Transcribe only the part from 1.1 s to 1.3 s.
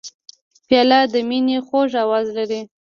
د